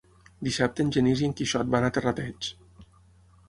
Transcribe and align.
Dissabte 0.47 0.83
en 0.85 0.93
Genís 0.95 1.21
i 1.25 1.29
en 1.29 1.37
Quixot 1.41 1.71
van 1.77 1.87
a 1.87 1.93
Terrateig. 1.99 2.51